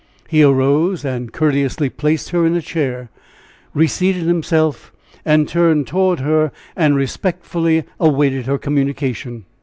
[0.27, 3.11] He arose and courteously placed her a chair,
[3.75, 4.91] reseated himself,
[5.23, 9.45] and turned toward her and respectfully awaited her communication.